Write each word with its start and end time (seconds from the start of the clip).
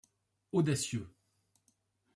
Audacieux 0.51 1.07